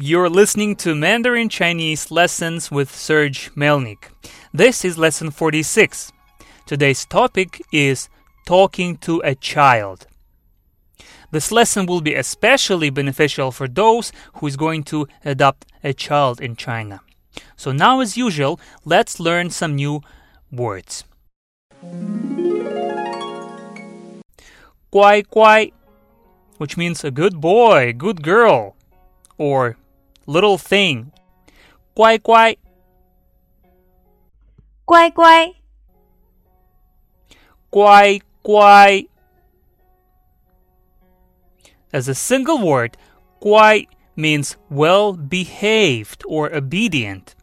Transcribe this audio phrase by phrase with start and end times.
[0.00, 4.10] You're listening to Mandarin Chinese Lessons with Serge Melnyk.
[4.54, 6.12] This is lesson 46.
[6.66, 8.08] Today's topic is
[8.46, 10.06] talking to a child.
[11.32, 16.40] This lesson will be especially beneficial for those who is going to adopt a child
[16.40, 17.00] in China.
[17.56, 20.02] So now as usual, let's learn some new
[20.52, 21.02] words.
[24.92, 25.72] 乖乖
[26.58, 28.76] which means a good boy, good girl,
[29.36, 29.76] or
[30.27, 31.11] little thing.
[31.93, 32.57] 乖乖
[34.85, 35.53] 乖乖
[37.69, 39.05] 乖乖
[41.91, 42.97] As a single word,
[43.39, 43.85] 乖
[44.15, 47.35] means well behaved or obedient.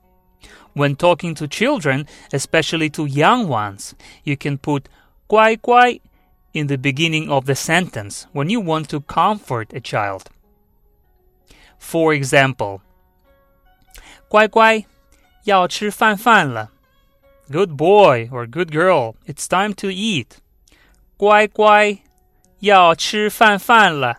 [0.74, 4.88] When talking to children, especially to young ones, you can put
[5.28, 6.00] 乖乖
[6.52, 10.28] in the beginning of the sentence when you want to comfort a child.
[11.84, 12.80] For example,
[14.28, 14.84] 乖乖，
[15.44, 16.70] 要吃饭饭了。
[17.50, 20.39] Good boy or good girl, it's time to eat.
[21.16, 21.98] 乖乖，
[22.61, 24.19] 要吃饭饭了。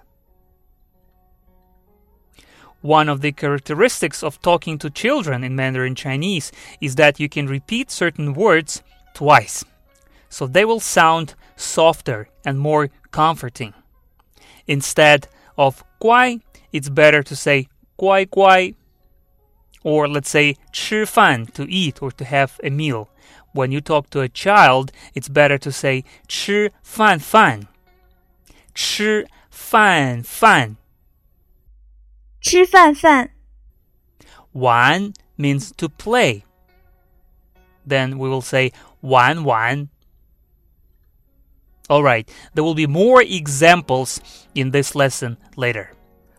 [2.81, 7.45] One of the characteristics of talking to children in Mandarin Chinese is that you can
[7.45, 8.81] repeat certain words
[9.13, 9.63] twice
[10.29, 13.73] so they will sound softer and more comforting.
[14.65, 18.75] Instead of guai, it's better to say guai guai,
[19.83, 23.07] or let's say 吃饭 to eat or to have a meal.
[23.53, 27.67] When you talk to a child, it's better to say 吃饭饭。
[28.73, 30.77] 吃饭饭。
[32.39, 33.31] 吃饭饭。
[34.53, 36.43] 玩 means to play.
[37.85, 39.89] Then we will say 玩玩
[41.89, 44.21] Alright, there will be more examples
[44.55, 45.91] in this lesson later.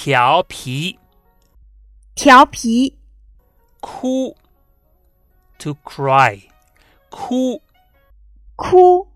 [0.00, 0.96] 调皮，
[2.14, 2.96] 调皮。
[3.80, 4.36] 哭
[5.58, 6.40] ，to cry，
[7.10, 7.60] 哭，
[8.54, 9.08] 哭。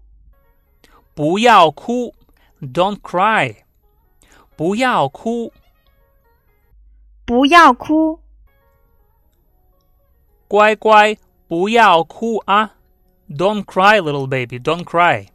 [1.15, 2.13] 不要哭
[2.61, 3.59] ，don't cry。
[4.57, 5.53] 不要哭，
[7.25, 8.19] 不要哭。
[10.49, 11.17] 乖乖，
[11.47, 12.75] 不要哭啊
[13.31, 14.59] ！Don't cry, little baby.
[14.59, 15.29] Don't cry.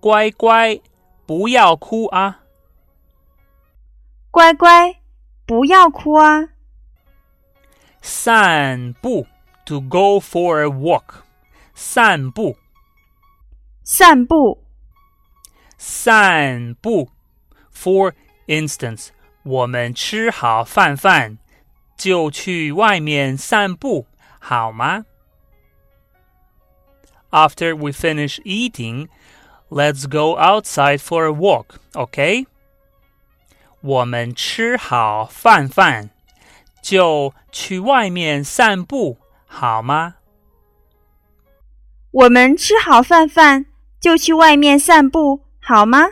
[0.00, 0.80] 乖乖，
[1.26, 2.39] 不要哭啊！
[4.39, 5.01] 乖乖，
[5.45, 6.49] 不要哭啊！
[8.01, 9.27] 散步，
[9.65, 11.23] to go for a walk。
[11.73, 12.57] 散步，
[13.83, 14.63] 散步，
[15.77, 17.09] 散步。
[17.73, 18.13] For
[18.47, 19.09] instance，
[19.43, 21.37] 我们吃好饭饭
[21.97, 24.07] 就去外面散步，
[24.39, 25.05] 好吗？
[27.31, 29.09] After we finish eating.
[29.69, 32.45] Let's go outside for a walk, okay?
[33.82, 36.10] 我们吃好饭饭，
[36.82, 40.16] 就去外面散步，好吗？
[42.10, 43.66] 我们吃好饭饭，
[43.98, 46.08] 就去外面散步，好吗？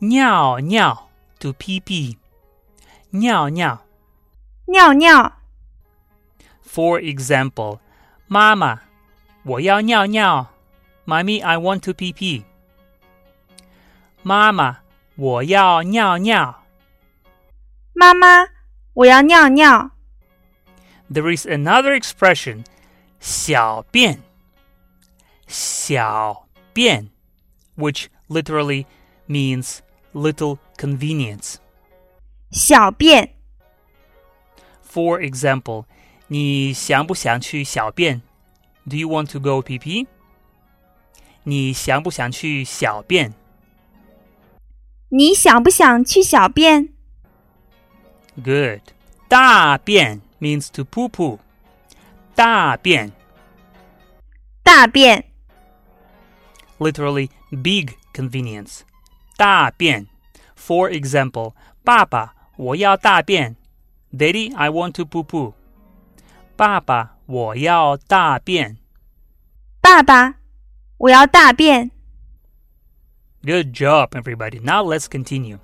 [0.00, 2.16] 尿尿，to pee pee，
[3.10, 3.84] 尿尿，
[4.66, 5.34] 尿尿。
[6.66, 7.78] For example，
[8.26, 8.80] 妈妈，
[9.44, 10.48] 我要尿尿。
[11.06, 12.44] Mommy, I want to pee pee.
[14.22, 14.80] 妈妈，
[15.17, 16.63] 我要尿尿。
[17.93, 18.47] 妈妈，
[18.93, 19.91] 我要尿尿。
[21.11, 22.65] There is another expression,
[23.19, 24.19] 小便。
[25.47, 27.09] 小便
[27.75, 28.85] which literally
[29.27, 29.79] means
[30.13, 31.57] little convenience.
[32.51, 33.35] 小便
[34.83, 35.85] For example,
[36.27, 38.21] 你想不想去小便?
[38.89, 40.07] Do you want to go pee pee?
[41.43, 43.33] 你想不想去小便？
[45.09, 46.89] 你想不想去小便
[48.35, 48.81] Good.
[49.27, 51.39] 大便 means to poo poo.
[52.35, 53.11] 大便
[54.63, 55.25] 大便
[56.79, 58.81] literally big convenience.
[59.37, 60.07] 大便
[60.57, 61.53] For example,
[61.83, 63.55] 爸爸，我要大便。
[64.11, 65.53] Daddy, I want to poo poo.
[66.55, 68.77] 爸爸，我要大便。
[69.81, 70.35] 爸爸，
[70.97, 71.91] 我要大便。
[73.45, 74.59] Good job, everybody.
[74.59, 75.59] Now let's continue.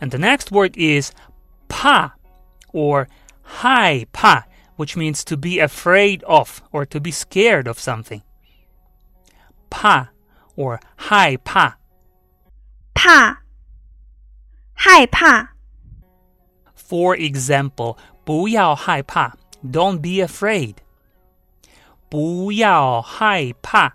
[0.00, 1.12] And the next word is
[1.68, 2.14] pa
[2.72, 3.08] or
[3.42, 4.44] hai pa,
[4.76, 8.22] which means to be afraid of or to be scared of something.
[9.70, 10.10] Pa
[10.56, 11.78] or hai pa.
[12.94, 13.42] 怕，
[14.74, 15.50] 害怕。
[16.74, 20.76] For example, 不要害怕 don't be afraid.
[22.08, 23.94] 不要害怕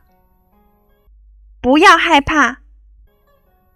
[1.61, 2.61] 不要害怕。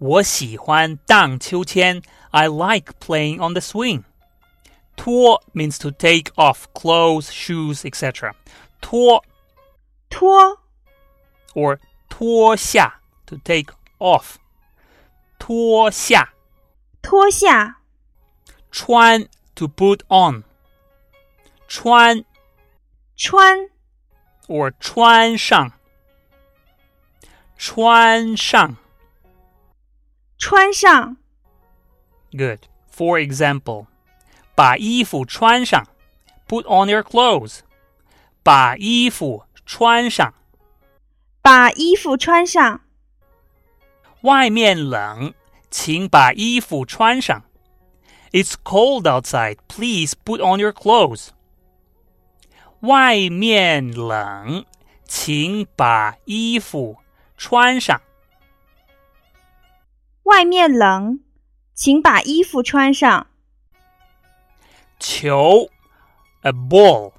[0.00, 4.04] 我喜欢荡秋千 I like playing on the swing.
[4.96, 8.34] 脱 means to take off clothes, shoes, etc.
[8.80, 9.24] 脱
[10.10, 10.58] 脱，
[11.54, 11.78] or
[12.08, 14.36] 脱下 to take off.
[15.38, 16.32] 脱下
[17.02, 17.76] 脱下，
[18.70, 20.44] 穿 to put on.
[21.68, 22.24] 穿
[23.16, 23.70] 穿，
[24.46, 25.72] or 穿上
[27.56, 28.76] 穿上
[30.40, 31.16] 穿上。
[32.32, 32.60] Good.
[32.90, 33.86] For example,
[34.54, 35.86] 把衣服穿上
[36.48, 37.60] put on your clothes.
[38.42, 40.32] 把衣服穿上
[41.42, 42.80] 把衣服穿上。
[44.22, 45.34] 外面冷，
[45.70, 47.44] 请把衣服穿上。
[48.32, 49.58] It's cold outside.
[49.68, 51.28] Please put on your clothes.
[52.80, 54.64] 外面冷，
[55.04, 56.96] 请把衣服
[57.36, 58.00] 穿上。
[60.30, 61.20] 外面冷，
[61.74, 63.26] 请把衣服穿上。
[64.98, 65.68] 球，
[66.42, 67.12] a ball.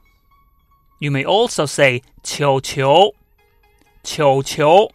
[1.00, 3.14] You may also say 球球，
[4.04, 4.92] 球球。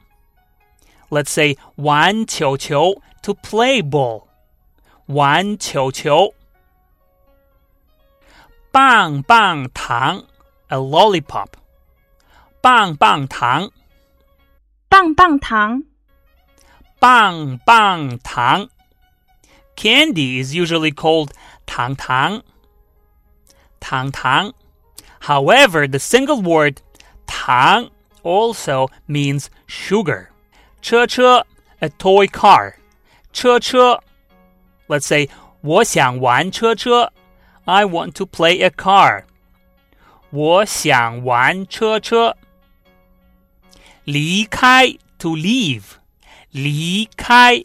[1.08, 4.24] Let's say 玩球球 to play ball.
[5.06, 6.34] 玩球球。
[8.70, 10.24] 棒棒糖，
[10.68, 11.48] a lollipop.
[12.62, 13.70] 棒棒糖，
[14.88, 15.82] 棒棒糖，
[16.98, 18.68] 棒棒糖。
[19.76, 21.30] Candy is usually called
[21.66, 22.42] 糖糖，
[23.80, 24.52] 糖糖。
[25.20, 26.82] However, the single word
[27.26, 27.90] 糖
[28.22, 30.28] also means sugar.
[30.80, 31.46] 车车
[31.80, 32.74] a toy car.
[33.32, 34.02] 车车
[34.88, 35.28] Let's say
[35.62, 37.12] 我想玩车车
[37.64, 39.24] I want to play a car.
[40.30, 42.36] 我想玩车车。
[44.04, 45.82] 离开 to leave.
[46.50, 47.64] 离开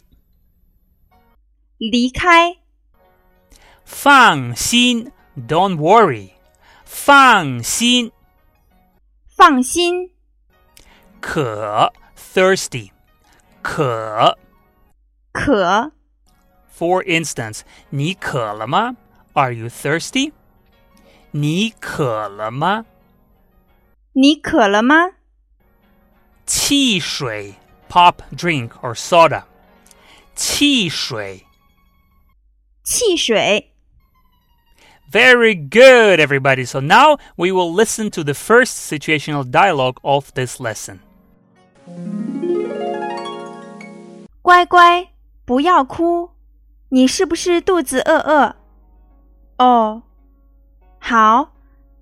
[1.76, 2.56] 离开，
[3.84, 5.12] 放心
[5.46, 6.30] don't worry.
[6.84, 8.10] 放心
[9.26, 10.10] 放心。
[11.20, 12.90] 渴 thirsty
[13.62, 14.38] 渴。
[15.32, 15.92] 渴。
[16.76, 17.60] For instance，
[17.90, 18.96] 你渴了吗？
[19.34, 20.32] Are you thirsty？
[21.30, 22.86] 你渴了吗？
[24.12, 24.94] 你渴了吗？
[26.46, 27.54] 汽水
[27.92, 29.44] pop drink or soda。
[30.34, 31.44] 汽水。
[32.84, 33.72] 汽水。
[35.10, 36.66] Very good, everybody.
[36.66, 40.98] So now we will listen to the first situational dialogue of this lesson.
[44.42, 45.08] 乖乖，
[45.44, 46.30] 不要哭。
[46.90, 48.56] 你是不是肚子饿饿？
[49.58, 50.02] 哦，
[50.98, 51.52] 好，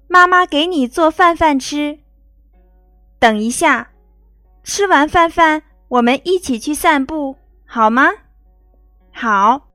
[0.09, 2.01] 妈妈给你做饭饭吃。
[3.19, 3.91] 等一下，
[4.63, 8.08] 吃完饭饭， 我们一起去散步，好吗？
[9.12, 9.68] 好。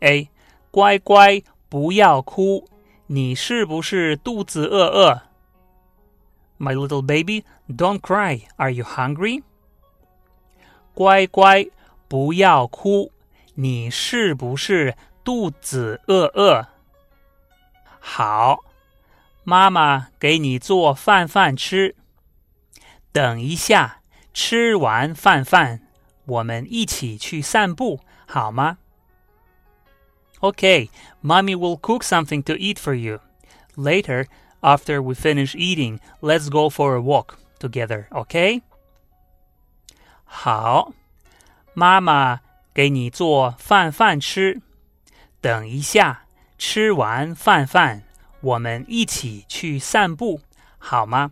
[0.00, 0.28] A，
[0.70, 2.68] 乖乖，不要哭。
[3.06, 5.22] 你是不是肚子饿饿
[6.58, 8.42] ？My little baby, don't cry.
[8.56, 9.42] Are you hungry?
[10.92, 11.68] 乖乖，
[12.08, 13.10] 不要哭。
[13.54, 16.66] 你是不是肚子饿饿？
[17.98, 18.58] 好，
[19.44, 21.96] 妈妈给你做饭饭吃。
[23.15, 24.01] 等一下，
[24.33, 25.81] 吃完饭饭，
[26.25, 28.77] 我们一起去散步，好吗？
[30.39, 30.89] Okay,
[31.21, 33.19] mommy will cook something to eat for you.
[33.75, 34.25] Later,
[34.61, 38.61] after we finish eating, let's go for a walk together, okay?
[40.23, 40.93] 好，
[41.73, 42.39] 妈妈
[42.73, 44.61] 给你做饭饭吃。
[45.41, 46.25] 等一下，
[46.57, 48.03] 吃完饭饭，
[48.41, 50.41] 我们一起去散步，
[50.77, 51.31] 好吗？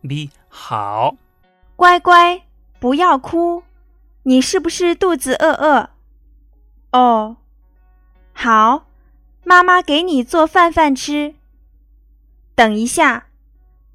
[0.00, 1.15] B 好，
[1.75, 2.41] 乖乖，
[2.79, 3.63] 不要哭。
[4.23, 5.91] 你是不是肚子饿饿？
[6.91, 7.37] 哦，
[8.33, 8.87] 好，
[9.45, 11.35] 妈妈给你做饭饭吃。
[12.55, 13.27] 等一下，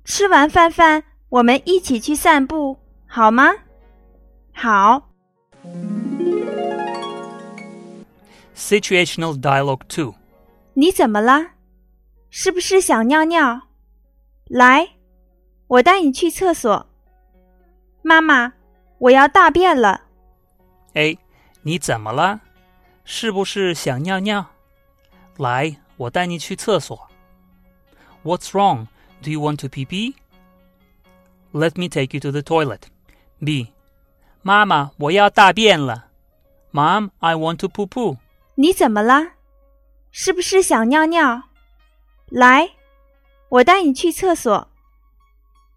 [0.05, 3.53] 吃完饭饭，我们一起去散步，好吗？
[4.55, 5.11] 好。
[8.57, 10.15] Situational dialogue Two
[10.75, 11.49] 你怎么了？
[12.31, 13.63] 是不是想尿尿？
[14.47, 14.89] 来，
[15.73, 16.87] 我带你去厕所。
[18.03, 18.53] 妈妈，
[18.99, 20.03] 我要大便了。
[20.93, 21.19] A.
[21.63, 22.41] 你怎么了？
[23.07, 24.45] 是不是想尿尿？
[25.39, 27.09] 来，我带你去厕所。
[28.23, 28.89] What's wrong?
[29.23, 30.15] Do you want to pee pee?
[31.53, 32.83] Let me take you to the toilet.
[33.43, 33.73] B.
[34.43, 36.09] 妈妈，我要大便了。
[36.71, 38.19] Mom, I want to poo poo.
[38.57, 39.33] 你怎么了？
[40.11, 41.45] 是不是想尿尿？
[42.27, 42.73] 来，
[43.49, 44.69] 我带你去厕所。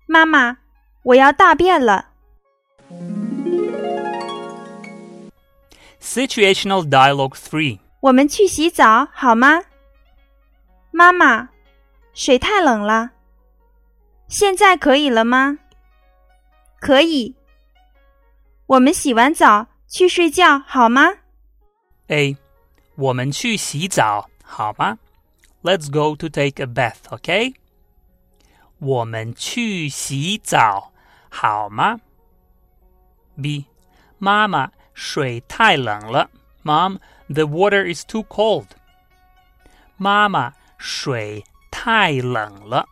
[0.07, 0.57] 妈妈，
[1.03, 2.09] 我要大便了。
[5.99, 9.63] Situational dialogue Three 我们去洗澡好吗？
[10.91, 11.49] 妈妈，
[12.13, 13.11] 水太冷了。
[14.27, 15.57] 现在可以了吗？
[16.79, 17.35] 可以。
[18.67, 21.11] 我们洗完澡去睡觉好吗
[22.07, 22.37] ？A.
[22.95, 24.97] 我们去洗澡好吗
[25.63, 27.55] ？Let's go to take a bath, okay?
[28.79, 30.91] 我们去洗澡
[31.29, 31.99] 好吗
[33.41, 33.65] ？B.
[34.17, 36.29] 妈妈，水太冷了。
[36.63, 38.67] Mom, the water is too cold.
[39.97, 42.87] 妈妈，水太冷了。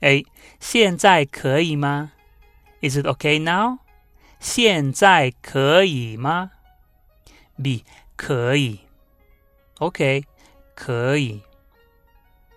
[0.00, 0.26] A.
[0.58, 2.12] 现在可以吗
[2.80, 3.78] ？Is it okay now?
[4.40, 6.50] 现在可以吗
[7.62, 7.84] ？B.
[8.16, 8.80] 可以。
[9.78, 10.24] OK，
[10.74, 11.42] 可以。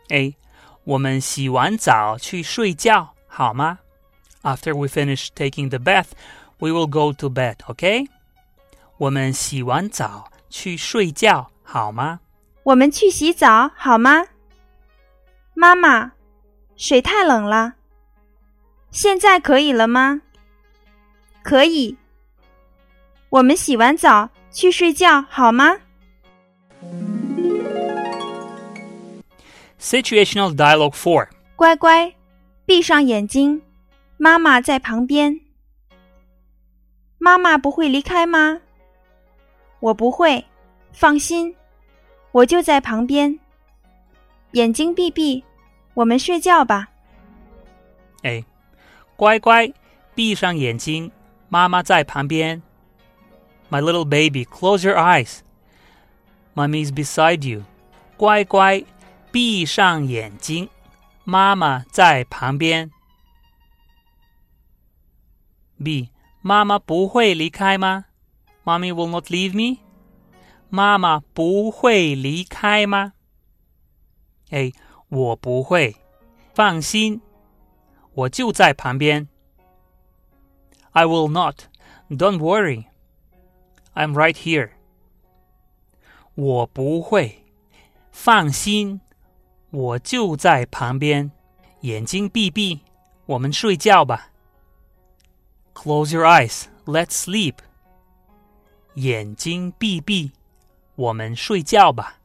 [0.10, 0.36] A.
[0.86, 3.80] 我们洗完澡去睡觉好吗
[4.44, 6.10] ？After we finish taking the bath,
[6.60, 7.56] we will go to bed.
[7.65, 8.08] OK？
[8.98, 12.20] 我们洗完澡去睡觉好吗？
[12.63, 14.25] 我们去洗澡好吗？
[15.56, 16.12] 妈妈，
[16.77, 17.74] 水太冷了。
[18.92, 20.22] 现在可以了吗？
[21.42, 21.98] 可以。
[23.30, 25.75] 我们洗完澡去睡觉好吗？
[29.85, 31.28] Situational dialogue 4.
[31.57, 32.14] 乖乖，
[32.66, 33.62] 闭上眼睛，
[34.16, 35.40] 妈妈在旁边。
[37.19, 38.61] 妈妈不会离开吗？
[39.80, 40.45] 我不会，
[40.92, 41.54] 放心，
[42.33, 43.38] 我就在旁边。
[44.52, 45.45] 眼睛闭闭，
[45.95, 46.88] 我们睡觉吧。
[48.23, 48.45] A.
[49.16, 49.73] 乖乖，
[50.14, 51.11] 闭上眼睛，
[51.49, 52.62] 妈妈在旁边。
[53.71, 55.40] My little baby, close your eyes.
[56.54, 57.62] Mommy's beside you.
[58.16, 58.85] 乖乖，
[59.35, 60.69] 闭上眼睛，
[61.25, 62.90] 妈妈在旁边。
[65.83, 66.11] B.
[66.42, 68.07] 妈妈不会离开吗？
[68.64, 69.80] Mommy will not leave me.
[70.69, 73.14] 妈妈不会离开吗？
[74.50, 74.73] A.
[75.09, 75.97] 我不会。
[76.54, 77.21] 放心，
[78.12, 79.28] 我就在旁边。
[80.92, 81.62] I will not.
[82.11, 82.87] Don't worry.
[83.95, 84.71] I'm right here.
[86.35, 87.45] 我不会。
[88.11, 89.00] 放心，
[89.75, 91.29] 我就在旁边。
[91.82, 92.79] 眼睛闭闭，
[93.25, 94.29] 我们睡觉吧。
[95.74, 96.63] Close your eyes.
[96.86, 97.55] Let's sleep.
[98.94, 100.32] 眼睛闭闭，
[100.96, 102.20] 我们睡觉吧。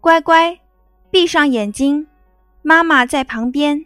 [0.00, 0.60] 乖乖，
[1.10, 2.06] 闭上眼睛，
[2.62, 3.84] 妈妈在旁边。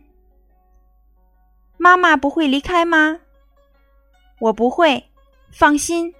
[1.78, 3.18] 妈妈不会离开吗？
[4.38, 5.02] 我不会，
[5.50, 6.14] 放心，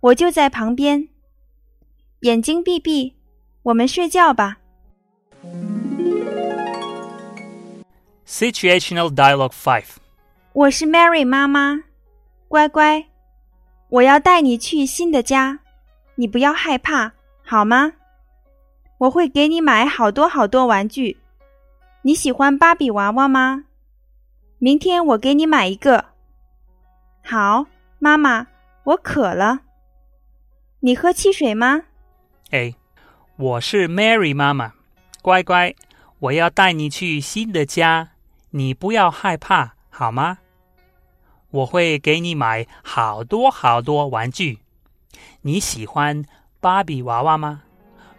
[0.00, 1.08] 我就在旁边。
[2.20, 3.14] 眼睛闭闭，
[3.62, 4.58] 我们睡觉吧。
[8.26, 9.96] Situational Dialogue Five。
[10.54, 11.82] 我是 Mary 妈妈，
[12.48, 13.06] 乖乖，
[13.90, 15.60] 我要带你去新的家，
[16.14, 17.12] 你不要害怕，
[17.44, 17.92] 好吗？
[18.98, 21.18] 我会给你买好多好多玩具。
[22.02, 23.64] 你喜欢芭比娃娃吗？
[24.58, 26.06] 明天我给你买一个。
[27.22, 27.66] 好，
[27.98, 28.46] 妈妈，
[28.84, 29.60] 我渴了。
[30.80, 31.82] 你喝汽水吗？
[32.50, 32.74] 哎，
[33.36, 34.72] 我是 Mary 妈妈，
[35.20, 35.74] 乖乖，
[36.20, 38.12] 我要带你去新的家，
[38.53, 40.39] 你不要害怕，好吗？
[41.51, 44.59] 我会给你买好多好多玩具。
[45.41, 46.23] 你喜欢
[46.59, 47.63] 芭比娃娃吗？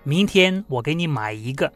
[0.02, 1.72] 明天我给你买一个。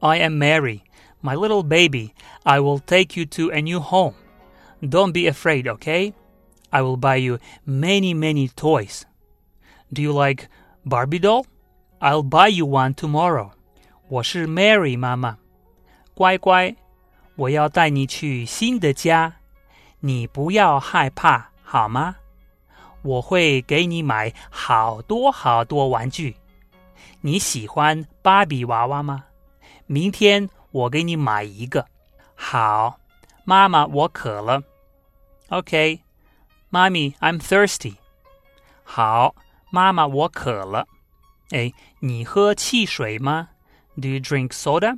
[0.00, 0.80] I am Mary,
[1.22, 2.12] my little baby.
[2.42, 4.14] I will take you to a new home.
[4.82, 6.14] Don't be afraid, okay?
[6.70, 9.02] I will buy you many, many toys.
[9.92, 10.48] Do you like
[10.84, 11.44] Barbie doll?
[12.00, 13.50] I'll buy you one tomorrow.
[14.08, 15.38] 我是 Mary 妈妈，
[16.14, 16.74] 乖乖，
[17.35, 19.33] 我要带你去新的家，
[19.99, 22.15] 你不要害怕，好吗？
[23.01, 26.37] 我会给你买好多好多玩具。
[27.21, 29.25] 你喜欢芭比娃娃吗？
[29.85, 31.85] 明天我给你买一个。
[32.33, 32.99] 好，
[33.43, 34.63] 妈妈，我渴了。
[35.49, 36.01] OK，
[36.69, 37.95] 妈咪，I'm thirsty。
[38.83, 39.35] 好，
[39.69, 40.87] 妈妈，我渴了。
[41.51, 43.49] 哎，你喝汽水吗
[43.95, 44.97] ？Do you drink soda？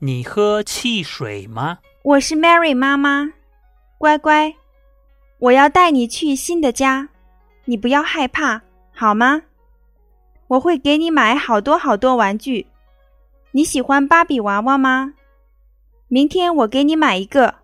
[0.00, 1.78] 你喝汽水吗？
[2.04, 3.32] 我是 Mary 妈妈，
[3.98, 4.54] 乖乖，
[5.40, 7.08] 我要带你去新的家，
[7.64, 8.62] 你不要害怕，
[8.94, 9.42] 好吗？
[10.46, 12.68] 我会给你买好多好多玩具。
[13.50, 15.14] 你喜欢芭比娃娃吗？
[16.06, 17.56] 明天我给你买一个。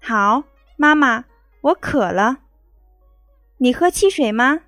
[0.00, 0.44] 好，
[0.76, 1.24] 妈妈，
[1.60, 2.36] 我渴了。
[3.58, 4.60] 你喝汽水吗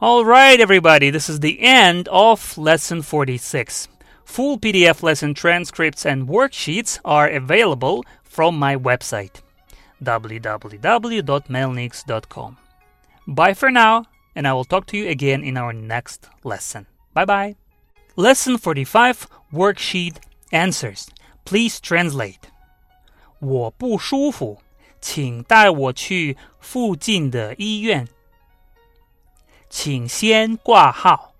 [0.00, 3.84] ？All right, everybody, this is the end of lesson 46.
[4.32, 9.42] Full PDF lesson transcripts and worksheets are available from my website
[10.02, 12.56] www.melnyks.com.
[13.26, 16.86] Bye for now, and I will talk to you again in our next lesson.
[17.12, 17.56] Bye bye.
[18.16, 20.16] Lesson 45 Worksheet
[20.50, 21.08] Answers.
[21.44, 22.48] Please translate.
[23.38, 24.62] 我不舒服，
[24.98, 28.08] 请带我去附近的医院。
[29.68, 31.34] 请先挂号，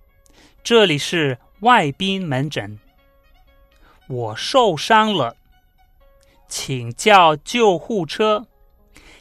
[0.62, 2.78] 这里是外宾门诊。
[4.12, 5.36] 我受伤了，
[6.46, 8.46] 请叫救护车。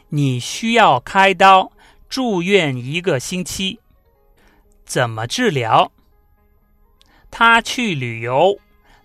[0.09, 1.71] 你需要开刀。
[2.09, 3.79] 住院一个星期，
[4.83, 5.93] 怎么治疗？
[7.29, 8.59] 他去旅游，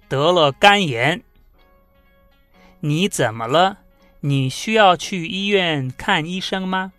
[0.08, 1.22] 得了肝炎。
[2.80, 3.78] 你怎么了？
[4.22, 6.92] 你需要去医院看医生吗？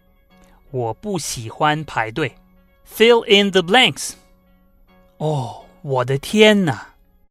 [0.72, 2.38] 我不喜欢排队。
[2.90, 4.14] Fill in the blanks。
[5.18, 6.94] 哦，我的天哪！